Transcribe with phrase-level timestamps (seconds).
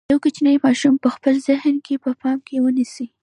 [0.11, 3.05] یو کوچنی ماشوم په خپل ذهن کې په پام کې ونیسئ.